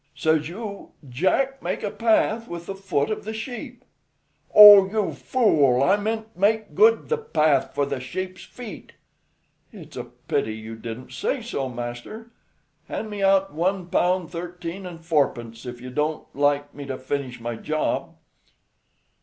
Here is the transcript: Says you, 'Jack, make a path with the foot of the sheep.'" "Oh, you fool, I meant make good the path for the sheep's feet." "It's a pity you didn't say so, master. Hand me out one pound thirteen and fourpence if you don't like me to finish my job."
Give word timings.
Says 0.15 0.49
you, 0.49 0.93
'Jack, 1.07 1.61
make 1.61 1.83
a 1.83 1.91
path 1.91 2.47
with 2.47 2.65
the 2.65 2.73
foot 2.73 3.11
of 3.11 3.23
the 3.23 3.35
sheep.'" 3.35 3.85
"Oh, 4.51 4.89
you 4.89 5.13
fool, 5.13 5.83
I 5.83 5.95
meant 5.95 6.35
make 6.35 6.73
good 6.73 7.07
the 7.07 7.19
path 7.19 7.75
for 7.75 7.85
the 7.85 7.99
sheep's 7.99 8.43
feet." 8.43 8.93
"It's 9.71 9.95
a 9.95 10.05
pity 10.05 10.55
you 10.55 10.75
didn't 10.75 11.11
say 11.13 11.39
so, 11.43 11.69
master. 11.69 12.31
Hand 12.87 13.11
me 13.11 13.21
out 13.21 13.53
one 13.53 13.85
pound 13.91 14.31
thirteen 14.31 14.87
and 14.87 15.05
fourpence 15.05 15.67
if 15.67 15.79
you 15.79 15.91
don't 15.91 16.25
like 16.35 16.73
me 16.73 16.85
to 16.87 16.97
finish 16.97 17.39
my 17.39 17.55
job." 17.55 18.15